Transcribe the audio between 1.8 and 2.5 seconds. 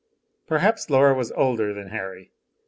Harry.